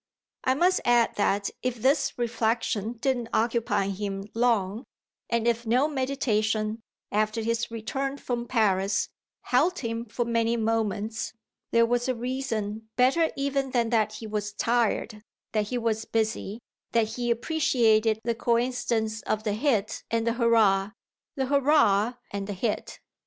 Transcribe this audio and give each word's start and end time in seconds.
I 0.45 0.55
must 0.55 0.81
add 0.83 1.13
that 1.17 1.51
if 1.61 1.75
this 1.75 2.17
reflexion 2.17 2.93
didn't 2.93 3.29
occupy 3.35 3.89
him 3.89 4.25
long, 4.33 4.83
and 5.29 5.47
if 5.47 5.67
no 5.67 5.87
meditation, 5.87 6.81
after 7.11 7.41
his 7.43 7.69
return 7.69 8.17
from 8.17 8.47
Paris, 8.47 9.09
held 9.43 9.77
him 9.77 10.05
for 10.07 10.25
many 10.25 10.57
moments, 10.57 11.33
there 11.71 11.85
was 11.85 12.09
a 12.09 12.15
reason 12.15 12.89
better 12.95 13.29
even 13.35 13.69
than 13.69 13.91
that 13.91 14.13
he 14.13 14.25
was 14.25 14.53
tired, 14.53 15.21
that 15.51 15.67
he 15.67 15.77
was 15.77 16.05
busy, 16.05 16.57
that 16.93 17.09
he 17.09 17.29
appreciated 17.29 18.21
the 18.23 18.33
coincidence 18.33 19.21
of 19.21 19.43
the 19.43 19.53
hit 19.53 20.01
and 20.09 20.25
the 20.25 20.33
hurrah, 20.33 20.93
the 21.35 21.45
hurrah 21.45 22.15
and 22.31 22.47
the 22.47 22.53
hit. 22.53 22.99